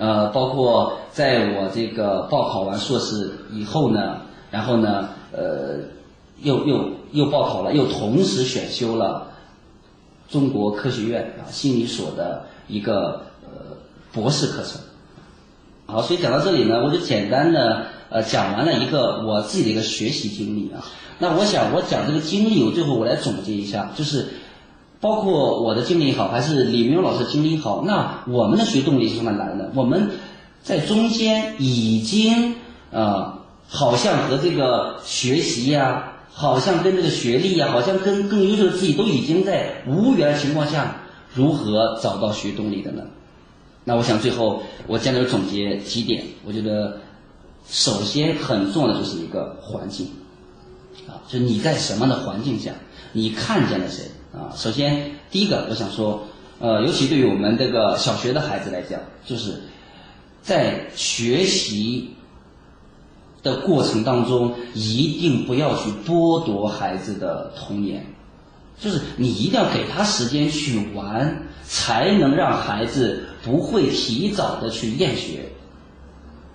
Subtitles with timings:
[0.00, 4.16] 呃，包括在我这个报考完硕士以后呢，
[4.50, 5.76] 然后呢，呃，
[6.40, 9.26] 又又又报考了，又同时选修了
[10.30, 13.76] 中国科学院啊心理所的一个呃
[14.10, 14.80] 博士课程。
[15.84, 20.82] 好，所以讲到这里呢，我就简单的呃讲完了一个我自己的一个学习经历啊。
[21.18, 24.26] 那我想我讲这个经历，我最后我来总结一下，就是
[25.00, 29.70] 包括我的经历好，还是李明老师经历好，那我们的学动力是从哪来的？
[29.74, 30.10] 我们
[30.62, 32.54] 在中间已经
[32.90, 40.96] 呃，好像和这个学习呀，好像跟这个学历呀，好像跟更优秀的自己都已经在无缘情况下，
[41.32, 43.02] 如何找到学动力的呢？
[43.84, 46.98] 那我想最后我简单总结几点，我觉得
[47.66, 50.08] 首先很重要的就是一个环境，
[51.08, 52.72] 啊，就你在什么样的环境下，
[53.12, 54.52] 你看见了谁啊？
[54.54, 56.24] 首先第一个我想说，
[56.58, 59.60] 呃，尤其对于我们这个小学的孩子来讲，就是
[60.42, 62.10] 在学习
[63.42, 68.06] 的过程当中，一定不要去剥夺孩子的童年，
[68.78, 73.26] 就是你一定要给他时间去玩，才能让孩子。
[73.42, 75.48] 不会提早的去厌学，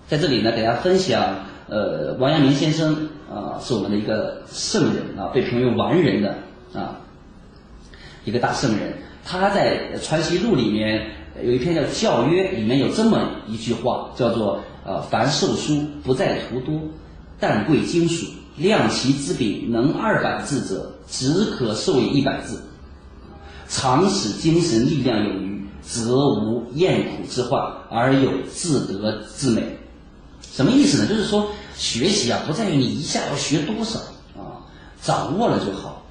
[0.08, 1.36] 在这里呢，给大家分享，
[1.68, 6.36] 呃，王阳明先生啊，是我们的一个圣人啊，被评为完人的
[6.80, 7.02] 啊，
[8.26, 8.94] 一个大圣人。
[9.24, 11.10] 他在《传习录》里面
[11.44, 16.80] 有一篇叫《教约》，里面有这么一句话，叫做呃，凡授书不在图多，
[17.40, 18.28] 但贵精属。
[18.58, 22.62] 量其之笔能二百字者，只可授以一百字，
[23.68, 25.56] 常使精神力量有余。
[25.88, 29.62] 则无厌苦之患，而有自得之美。
[30.42, 31.08] 什么意思呢？
[31.08, 34.00] 就是说，学习啊，不在于你一下要学多少
[34.36, 34.66] 啊，
[35.00, 36.04] 掌握了就好。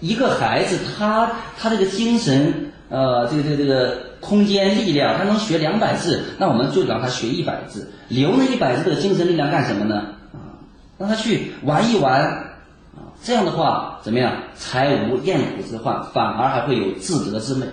[0.00, 9.96] 一个孩子，他他这个精神，呃，这个这个这个空间力量，他能学两百字，那我们就让他学一百字，留那一百字的精神力量干什么呢？
[10.32, 10.56] 啊，
[10.98, 14.32] 让他去玩一玩啊，这样的话怎么样？
[14.56, 17.66] 才无厌苦之患，反而还会有自得之美。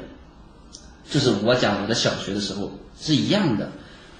[1.09, 3.69] 就是我讲我的小学的时候是一样的，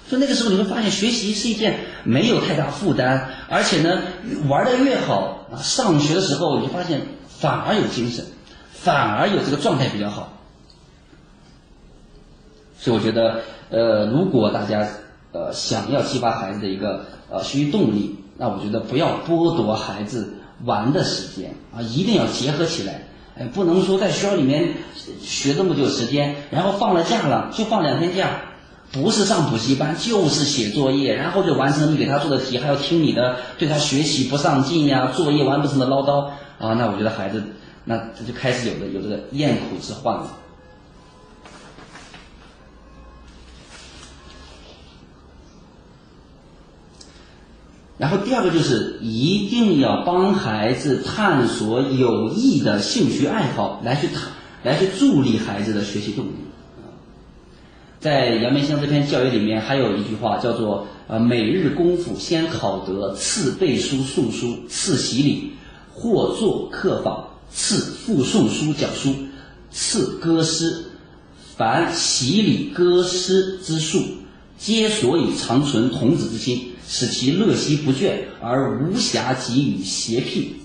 [0.08, 4.02] 所以那个时候你会发现学习是一件没有太大负担，而且呢
[4.48, 8.24] 玩的越好啊，上学的时候你就发现反而有精神，
[8.72, 10.34] 反而有这个状态比较好。
[12.80, 14.88] 所以我觉得，呃，如果大家
[15.34, 23.02] 呃想要激发孩子的一个呃学习动力，那我觉得不要剥夺孩子玩的时间啊，一定要结合起来。
[23.36, 24.74] 哎，不能说在学校里面
[25.22, 28.42] 学这么久时间，然后放了假了就放两天假，
[28.92, 37.44] 不是上补习班就是写作业，然后就完成你给他做的题，还要听你的，对他学习不上进呀，作业完不成的唠叨啊，那我觉得孩子
[37.84, 40.28] 那他就开始有了有这个厌苦之患了。
[47.98, 54.30] 然后第二个就是一定要帮孩子探索有益的兴趣爱好，来去探，
[54.64, 56.47] 来去助力孩子的学习动力。
[58.00, 65.54] 在杨明先生这篇教育里面，还有一句话叫做：呃，每日功夫先考得，次背书诵书，次习礼，
[65.94, 69.16] 或作课访，次复诵书讲书，
[69.72, 70.84] 次歌诗。
[71.56, 74.00] 凡习礼歌诗之术，
[74.60, 76.74] 皆所以长存童子之心。
[76.90, 80.56] 使其乐习不倦，而无暇给予邪僻。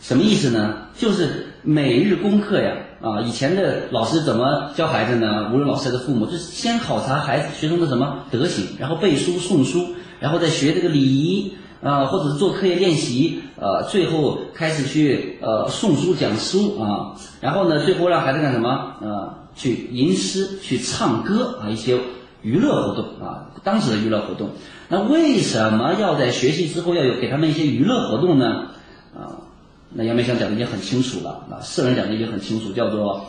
[0.00, 0.86] 什么意思呢？
[0.98, 5.50] 就是每日功课呀，啊，以前的老师怎么教孩子呢？
[5.52, 9.84] 无论老师还是父母，就是先考察孩子学生的什么德行，然后背书诵书，
[10.20, 19.50] 然后再学这个礼仪啊，或者是做课业练习，呃，最后开始去呃诵书讲书啊，然后呢，最后让孩子干什么啊？
[19.56, 21.98] 去吟诗、去唱歌啊，一些
[22.42, 24.50] 娱乐活动啊，当时的娱乐活动。
[24.88, 28.68] 那为什么要在学习之后要有给他们一些娱乐活动呢？
[29.16, 29.45] 啊，
[29.90, 33.26] 那杨梅香讲的已经很清楚了啊，圣人讲的已经很清楚，叫做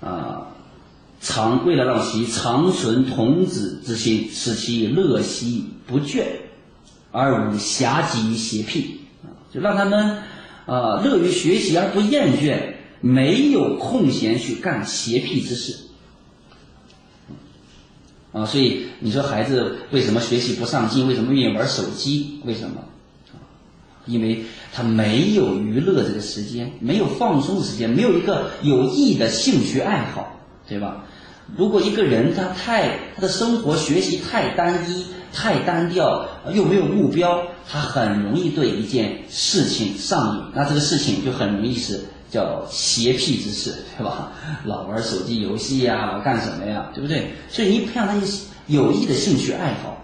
[0.00, 0.48] 啊，
[1.20, 6.24] 长为了让其长存童子之心，使其乐习不倦，
[7.12, 9.00] 而无暇及于邪僻，
[9.52, 10.22] 就让他们
[10.66, 12.74] 啊乐于学习而不厌倦。
[13.02, 15.76] 没有空闲去干邪僻之事，
[18.32, 21.06] 啊，所以你说孩子为什么学习不上进？
[21.06, 22.40] 为什么愿意玩手机？
[22.46, 22.82] 为什么？
[24.06, 31.04] 因为他没有娱乐这个时间，没有放松时间，没有一个有益的兴趣爱好，对吧？
[31.56, 42.00] 如果一个人他太他的生活学习太单一、太单调，又没有目标，他很容易对一件事情上瘾，那这个事情就很容易是。
[42.28, 44.32] 叫邪僻之事，对吧？
[44.66, 47.30] 老玩手机游戏呀，老干什么呀，对不对？
[47.48, 49.96] 所以你培养他一些有益的兴趣爱好，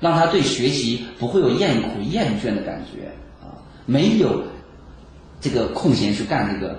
[0.00, 3.10] 让他对学习不会有厌苦厌倦的感觉
[3.42, 4.42] 啊，没有
[5.40, 6.72] 这个空闲去干这个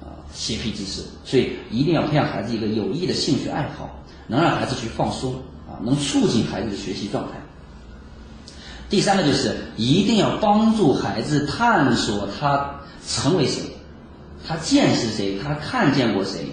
[0.00, 1.02] 啊嬉皮之事。
[1.24, 5.34] 所以一定要培养孩子一个有益的兴趣爱好，能让孩子去放松
[5.68, 7.32] 啊，能促进孩子的学习状态。
[8.90, 13.62] 第三个就是一定要帮助孩子探索他成为谁。
[14.46, 15.38] 他见识谁？
[15.42, 16.46] 他看见过谁？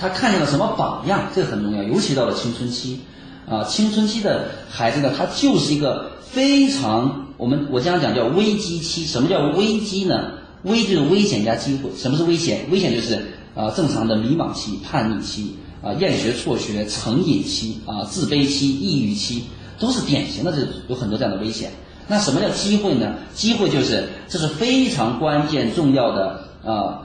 [0.00, 1.24] 他看见了什么榜样？
[1.34, 3.02] 这个很重要，尤其到了青春期，
[3.48, 9.04] 啊，青春期的孩子呢，他就是一个非常我们我经常讲叫危机期。
[9.04, 10.32] 什么叫危机呢？
[10.62, 11.90] 危就是危险加机会。
[11.96, 12.66] 什么是危险？
[12.70, 19.44] 危险就是啊正常的迷茫期、叛逆期啊厌学辍学、成瘾期啊自卑期、抑郁期，
[19.78, 21.70] 都是典型的这有很多这样的危险。
[22.08, 23.14] 那什么叫机会呢？
[23.34, 27.02] 机会就是这是非常关键重要的啊。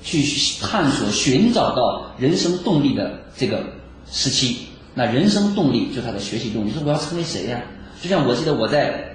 [0.00, 0.22] 去
[0.60, 3.64] 探索、寻找到人生动力的这个
[4.08, 4.58] 时期，
[4.98, 6.70] 那人生动力就是他的学习动力。
[6.70, 7.62] 你说我要成为谁呀？
[8.02, 9.14] 就像我记得我在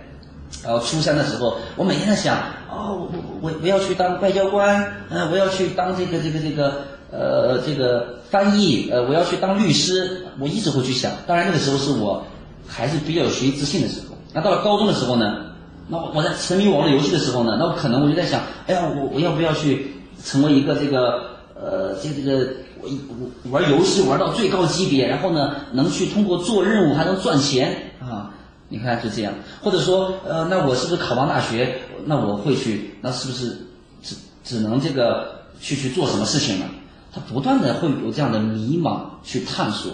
[0.64, 2.38] 呃初三的时候，我每天在想，
[2.72, 6.82] 哦，我我我要去当外交官，嗯，我要去当这个这个这个
[7.12, 11.12] 呃这个翻译，呃，我要去当律师，我一直会去想。
[11.28, 12.24] 当然那个时候是我
[12.66, 14.16] 还是比较有学习自信的时候。
[14.34, 15.48] 那到了高中的时候呢，
[15.90, 19.92] 那我在沉迷网络游戏的时候呢，那我可能我就在想，哎呀，我我要不要去？
[20.24, 22.48] 成为一个这个呃，这这个
[22.84, 28.32] 我玩游戏玩到最高级别，然后呢，能去通过做任务还能赚钱啊！
[28.70, 31.82] 你看就这样，或者说呃，那我是不是考上大学？
[32.06, 33.58] 那我会去，那是不是
[34.02, 36.66] 只只能这个去去做什么事情呢？
[37.12, 39.92] 他不断的会有这样的迷茫去探索。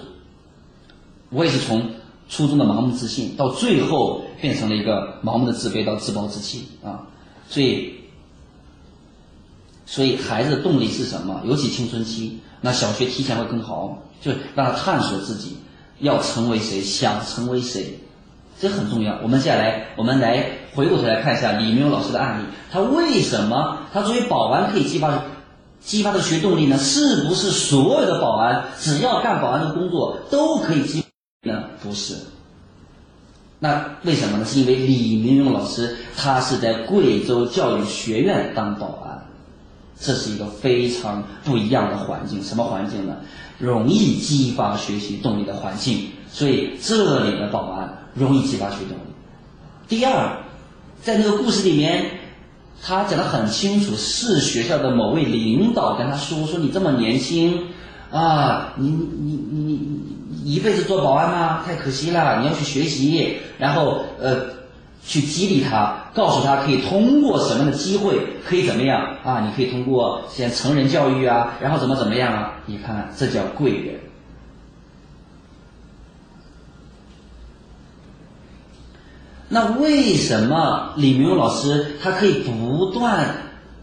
[1.29, 1.91] 我也是从
[2.27, 7.07] 初中的盲目自信，到最后变成了一个盲目的自卑到自暴自弃啊！
[7.47, 7.95] 所以。
[9.91, 11.41] 所以孩子的动力是什么？
[11.45, 15.57] 尤其青春期，那小学提前会更好，就让他探索自己
[15.99, 17.99] 要成为谁，想成为谁，
[18.59, 19.17] 这很重要。
[19.23, 20.45] 我们接下来，我们来
[20.75, 25.23] 回过头来看一下李明勇老师的案例，他为什么他作为保安可以激发
[25.79, 26.77] 激发的学动力呢？
[26.77, 31.05] 是不是所有的保安只要干保安的工作都可以激
[31.43, 31.63] 呢？
[31.81, 32.15] 不是。
[33.59, 34.45] 那为什么呢？
[34.45, 39.28] 是因为李明勇老师他是在贵州教育学院当保安。
[39.99, 43.17] 这是一个非常不一样的环境，什么环境呢？
[43.57, 49.01] 容易激发学习动力的环境，所以这里的保安容易激发学习动力。
[49.89, 50.37] 第二，
[51.01, 52.05] 在那个故事里面，
[52.81, 57.65] 他讲得很清楚，是学校的某位领导跟他说：“说你这么年轻，
[58.09, 61.61] 啊，你你你你一辈子做保安吗？
[61.65, 64.58] 太可惜了，你要去学习。”然后呃。
[65.03, 69.41] 去激励他，告诉他可以通过什么样的机会，可以怎么样啊？
[69.45, 72.53] 你可以通过先成人教育啊，然后怎么怎么样啊？
[72.65, 73.99] 你看，这叫贵人。
[79.47, 83.35] 那为什么李明老师他可以不断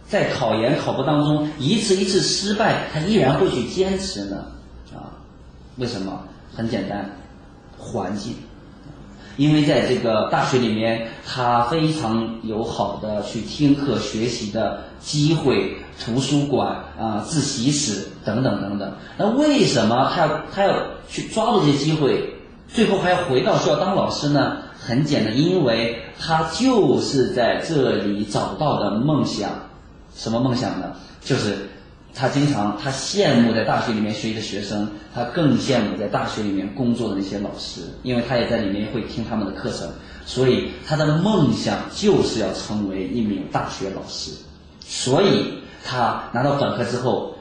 [0.06, 4.46] 在考研考博当中一次一次失败，他依然会去坚持呢？
[4.94, 5.10] 啊，
[5.76, 6.22] 为什么？
[6.54, 7.10] 很简单，
[7.76, 8.34] 环境。
[9.36, 18.92] 因为在这个大学里面，他非常有好的去听课学习的机会，图书馆啊、自习室等等等等。
[19.18, 20.74] 那为什么他要他要
[21.08, 22.34] 去抓住这些机会，
[22.66, 24.56] 最后还要回到学校当老师呢？
[24.78, 29.50] 很简单，因为他就是在这里找到的梦想。
[30.14, 30.92] 什么梦想呢？
[31.22, 31.68] 就是。
[32.18, 39.86] 他经常，他羡慕在大学里面学习的学生，他更羡慕在大学里面工作的那些老师，因为他也在里面会听他们的课程，
[40.24, 44.32] 所以他的梦想就是要成为一名大学老师。
[44.80, 47.34] 所以他拿到本科之后，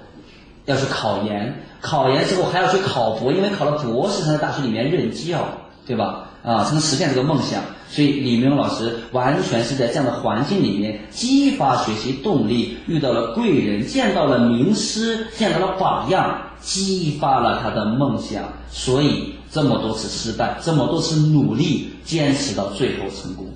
[0.66, 5.48] 要去考研，考研之后还要去考博，因为考了博士才在大学里面任教，
[5.86, 6.30] 对吧？
[6.44, 7.64] 啊，才能实现这个梦想。
[7.90, 18.44] 所以李明老师完全是在这样的环境里面激发学习动力，遇到了贵人，见到了名师，见到了榜样，激发了他的梦想。
[18.70, 23.48] 所以这么多次失败，这么多次努力，坚持到最后成功。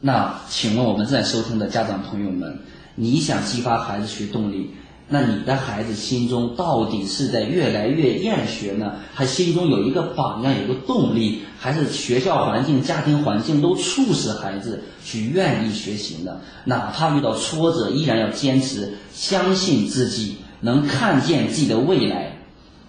[0.00, 2.60] 那请问我们正在收听的家长朋友们，
[2.94, 4.70] 你想激发孩子学动力？
[5.08, 16.38] 那你的孩子心中到底是在越来越厌学呢，还心中有一个榜样，有个动力，还是学校环境、家庭环境都促使孩子去愿意学习呢？
[16.64, 22.38] 哪怕遇到挫折，依然要坚持，相信自己能看见自己的未来，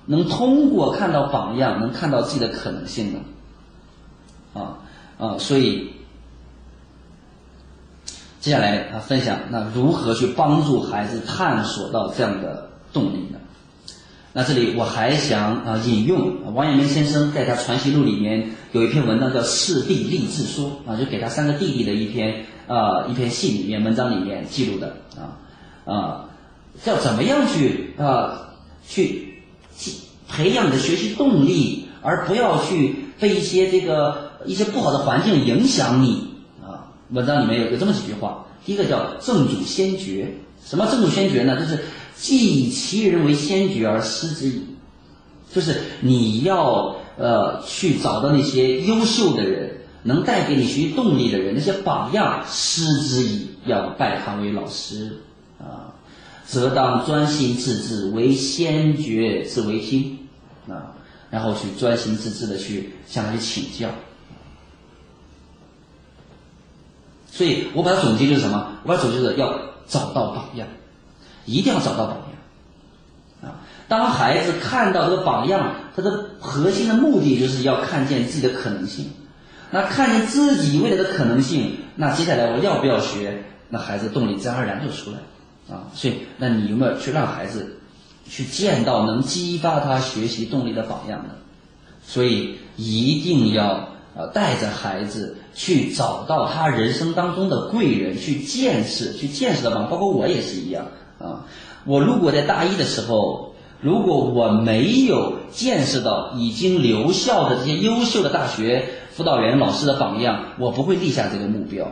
[0.06, 3.20] 能通过看到榜样，能看到自己的可能性呢？
[4.54, 4.78] 啊
[5.18, 5.90] 啊，所以。
[8.44, 13.40] 接下来啊，分享那如何去帮助孩子探索到这样的动力呢？
[14.34, 25.40] 那这里我还想啊引用王阳明先生在他《传习录》里面有一篇文章叫《四弟立志说》啊，就给他三个弟弟的一篇啊一篇信里面文章里面记录的啊
[25.86, 26.26] 啊，
[26.84, 28.50] 叫怎么样去啊
[28.86, 29.42] 去
[30.28, 36.33] 培养你的学习动力，而不要去被一些这个一些不好的环境影响你。
[37.14, 40.34] 文章里面有有这么几句话，第一个叫正主先觉，
[40.66, 41.60] 什么正主先觉呢？
[41.60, 41.80] 就是
[42.16, 44.64] 既以其人为先觉而失之矣，
[45.54, 55.20] 就是你要呃去找到那些优秀的人，能带给你学习动力的人，那些榜样失之矣，要拜他为老师。
[55.60, 55.94] 啊，
[56.46, 60.18] 则当专心致志为先觉之为听
[60.68, 60.92] 啊，
[61.30, 63.88] 然后去专心致志的去向他去请教。
[67.36, 68.74] 所以我把它总结就是什么？
[68.84, 70.68] 我把它总结就是要找到榜样，
[71.46, 73.66] 一定要找到榜样啊！
[73.88, 79.10] 当孩子看到这个榜样，他的核心的目的就是要看见自己的可能性。
[79.72, 83.44] 那看见自己未来的可能性，那接下来我要不要学？
[83.70, 85.18] 那孩子动力自然而然就出来
[85.76, 85.90] 啊！
[85.96, 87.80] 所以，那你有没有去让孩子
[88.30, 91.32] 去见到能激发他学习动力的榜样呢？
[92.06, 93.90] 所以一定要。
[94.16, 99.88] 呃，带着孩子去找到他人生当中的贵人，去见识，去见识的吧。
[99.90, 100.86] 包括我也是一样
[101.20, 101.46] 啊。
[101.86, 111.92] 我如果在大一的时候，如果我没有见识到已经留校的这些优秀的大学辅导员老师的榜样，我不会立下这个目标。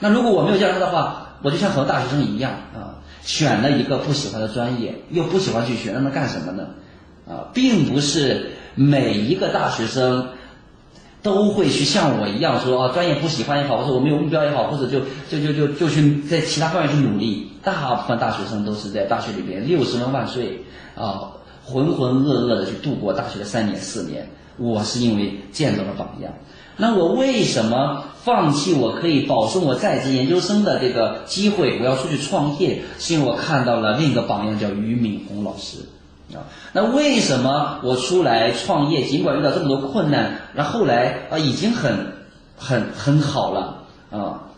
[0.00, 6.68] 那如果我没有见到他的话，我就像很多大学生一样啊，选了一个不喜欢的专业，又不喜欢去学，那能干什么呢？
[7.28, 10.28] 啊，并不是每一个大学生。
[11.22, 15.00] 都会去像我一样说啊，专业不喜欢也好，或者我没有目标也好，或者就
[15.30, 17.48] 就就就就去在其他方面去努力。
[17.62, 20.64] 大部分大学生都是在大学里边六十分万岁
[20.96, 21.30] 啊，
[21.64, 24.28] 浑浑噩噩的去度过大学的三年四年。
[24.58, 26.32] 我是因为见到了榜样。
[26.76, 32.82] 那我为什么放弃我可以保送我在职研究生的这个机会，我要出去创业？
[32.98, 35.78] 是因为我看到了另一个榜样，叫俞敏洪老师。
[36.72, 42.14] 那为什么我出来创业，尽管遇到这么多困难，那后来啊已经很
[42.56, 44.48] 很很好了啊，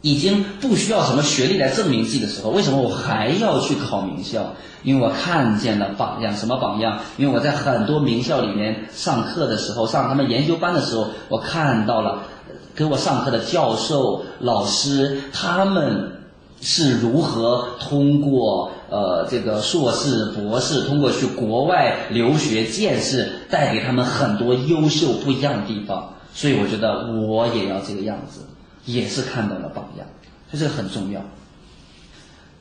[0.00, 4.54] 已经不需要什么学历来证明自己的时候，为什么我还要去考名校？
[4.82, 6.98] 因为我看见了榜样，什么榜样？
[7.16, 12.24] 因为我在很多名校里面上课的时候，上他们研究班的时候，我看到了
[12.74, 16.21] 给我上课的教授、老师，他们。
[16.62, 26.14] 是如何通过呃这个硕士、博士，通过去国外留学见识，带给他们很多优秀不一样的地方。
[26.32, 28.40] 所以我觉得我也要这个样子，
[28.86, 30.06] 也是看到了榜样，
[30.52, 31.20] 这个很重要。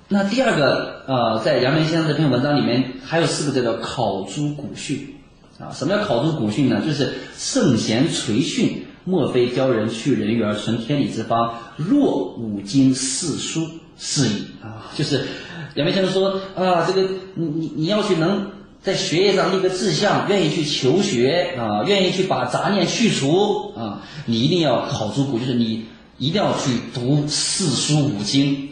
[0.07, 5.15] 那第二个呃，在杨明先生这篇文章里面还有四个字叫考诸古训
[5.59, 5.71] 啊。
[5.71, 6.81] 什么叫考诸古训呢？
[6.83, 13.69] 就是圣贤垂训，莫非教人去人欲而存天理之方，若五经四书。
[14.03, 15.27] 是矣啊，就是
[15.75, 18.49] 杨明先生说啊，这个你你你要去能
[18.81, 25.85] 在学业上立个志向，愿意去求学啊，愿意去把杂念去除啊，你一定要考出古，就是你
[26.17, 28.69] 一定要去读四书五经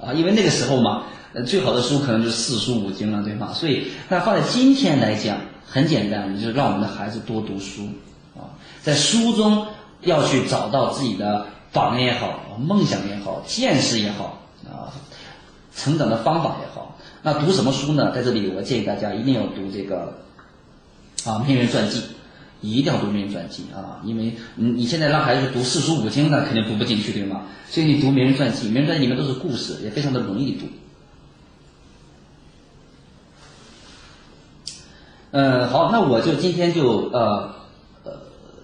[0.00, 1.02] 啊，因为那个时候嘛，
[1.46, 3.52] 最好的书可能就是四书五经了，对吗？
[3.52, 7.82] 所以那放在今天来讲，很简单，就是让我们的孩子多读书
[8.34, 9.66] 啊，在书中
[10.00, 14.40] 要去找到自己的榜样也好，梦想也好，见识也好。
[14.70, 14.92] 啊，
[15.74, 18.12] 成长的方法也好，那读什么书呢？
[18.14, 20.14] 在这里，我建议大家一定要读这个
[21.24, 22.02] 啊名人传记，
[22.60, 27.42] 一定要读名人传记啊，因为你你现在让孩子读四书五经，那肯定读不进去，对吗？
[27.68, 30.66] 所以你读名人传记，名人传记里面都是故事，也非常的容易读。
[35.32, 37.54] 嗯，好，那我就今天就呃
[38.04, 38.12] 呃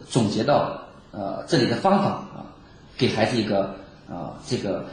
[0.09, 2.47] 总结到呃这里的方法啊，
[2.97, 3.75] 给孩子一个
[4.09, 4.85] 啊这个。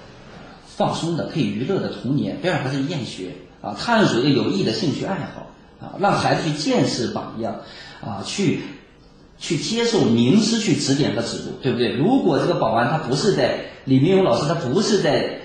[0.77, 3.31] 放松的可以娱乐的童年，不要让孩子厌学
[3.63, 5.47] 啊，探索一个有益的兴趣爱好
[5.83, 7.55] 啊，让孩子去见识榜样
[7.99, 8.61] 啊，去
[9.39, 11.93] 去接受名师去指点和指路，对不对？
[11.93, 15.39] 如果这个保安他不是在李明勇老师，他不是在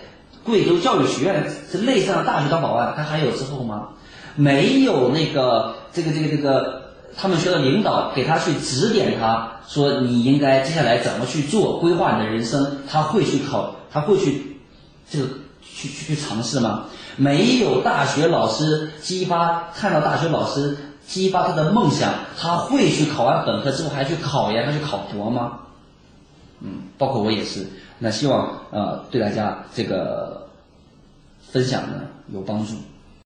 [0.45, 3.89] 贵州教育学院这类似的大学当保安，他还有之后吗？
[4.37, 6.83] 没有那个这个这个这个
[7.17, 14.52] 他们学校领导给他去指点他，说你应该接下来怎么去做规划你的人生，他会去考，他会去。
[15.09, 15.21] 就
[15.63, 16.87] 去去去尝试吗？
[17.17, 25.59] 没有大学老师激发，看到大学老师激发他的梦想，他会去考完本科之后还去考研，还去考博吗？
[26.61, 27.67] 嗯，包括我也是，
[27.99, 30.49] 那希望呃对大家这个
[31.51, 32.75] 分享呢有帮助。